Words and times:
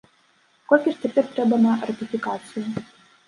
Колькі 0.71 0.93
ж 0.95 1.03
цяпер 1.03 1.27
трэба 1.35 1.59
на 1.65 1.75
ратыфікацыю? 1.89 2.65